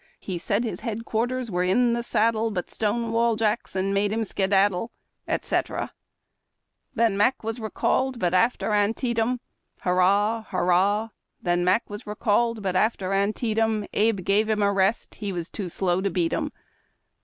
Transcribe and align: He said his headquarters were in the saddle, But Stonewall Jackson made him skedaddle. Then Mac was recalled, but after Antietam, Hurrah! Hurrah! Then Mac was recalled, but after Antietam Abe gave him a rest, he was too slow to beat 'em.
He 0.19 0.39
said 0.39 0.63
his 0.63 0.79
headquarters 0.79 1.51
were 1.51 1.61
in 1.63 1.93
the 1.93 2.01
saddle, 2.01 2.49
But 2.49 2.71
Stonewall 2.71 3.35
Jackson 3.35 3.93
made 3.93 4.11
him 4.11 4.23
skedaddle. 4.23 4.89
Then 5.27 5.89
Mac 7.17 7.43
was 7.43 7.59
recalled, 7.59 8.17
but 8.17 8.33
after 8.33 8.73
Antietam, 8.73 9.41
Hurrah! 9.81 10.45
Hurrah! 10.49 11.09
Then 11.43 11.63
Mac 11.63 11.87
was 11.87 12.07
recalled, 12.07 12.63
but 12.63 12.75
after 12.75 13.13
Antietam 13.13 13.85
Abe 13.93 14.23
gave 14.25 14.49
him 14.49 14.63
a 14.63 14.73
rest, 14.73 15.13
he 15.13 15.31
was 15.31 15.51
too 15.51 15.69
slow 15.69 16.01
to 16.01 16.09
beat 16.09 16.33
'em. 16.33 16.51